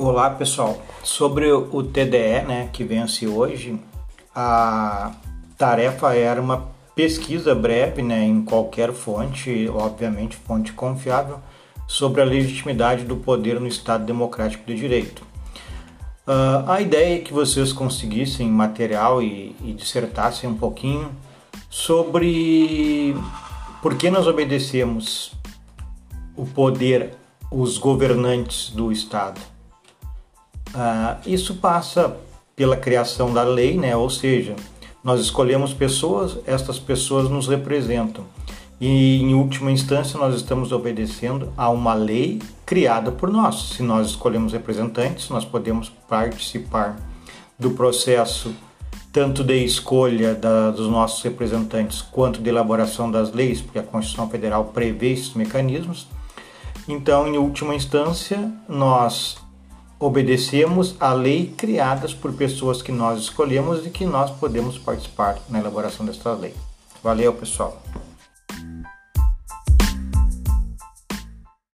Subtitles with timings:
[0.00, 3.76] Olá pessoal, sobre o TDE, né, que vence hoje,
[4.32, 5.10] a
[5.56, 11.40] tarefa era uma pesquisa breve, né, em qualquer fonte, obviamente fonte confiável,
[11.88, 15.24] sobre a legitimidade do poder no Estado Democrático de Direito.
[16.24, 21.10] Uh, a ideia é que vocês conseguissem material e, e dissertassem um pouquinho
[21.68, 23.16] sobre
[23.82, 25.32] por que nós obedecemos
[26.36, 27.14] o poder,
[27.50, 29.57] os governantes do Estado.
[30.74, 32.16] Uh, isso passa
[32.54, 33.96] pela criação da lei, né?
[33.96, 34.54] ou seja,
[35.02, 38.24] nós escolhemos pessoas, estas pessoas nos representam.
[38.80, 43.70] E em última instância, nós estamos obedecendo a uma lei criada por nós.
[43.70, 46.96] Se nós escolhemos representantes, nós podemos participar
[47.58, 48.54] do processo
[49.12, 54.28] tanto de escolha da, dos nossos representantes quanto de elaboração das leis, porque a Constituição
[54.28, 56.06] Federal prevê esses mecanismos.
[56.86, 59.38] Então, em última instância, nós
[59.98, 65.58] obedecemos a lei criadas por pessoas que nós escolhemos e que nós podemos participar na
[65.58, 66.54] elaboração desta lei.
[67.02, 67.80] Valeu, pessoal!